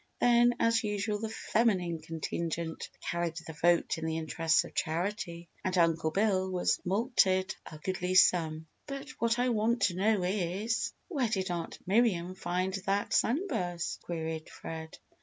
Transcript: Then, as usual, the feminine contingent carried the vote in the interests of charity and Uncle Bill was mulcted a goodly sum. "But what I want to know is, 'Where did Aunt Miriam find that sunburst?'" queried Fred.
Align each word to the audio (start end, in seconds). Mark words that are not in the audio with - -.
Then, 0.19 0.55
as 0.59 0.83
usual, 0.83 1.19
the 1.19 1.29
feminine 1.29 1.99
contingent 2.01 2.89
carried 3.07 3.35
the 3.45 3.53
vote 3.53 3.99
in 3.99 4.05
the 4.07 4.17
interests 4.17 4.63
of 4.63 4.73
charity 4.73 5.47
and 5.63 5.77
Uncle 5.77 6.09
Bill 6.09 6.49
was 6.49 6.79
mulcted 6.83 7.53
a 7.71 7.77
goodly 7.77 8.15
sum. 8.15 8.65
"But 8.87 9.11
what 9.19 9.37
I 9.37 9.49
want 9.49 9.83
to 9.83 9.95
know 9.95 10.23
is, 10.23 10.91
'Where 11.07 11.29
did 11.29 11.51
Aunt 11.51 11.77
Miriam 11.85 12.33
find 12.33 12.73
that 12.87 13.13
sunburst?'" 13.13 14.01
queried 14.01 14.49
Fred. 14.49 14.97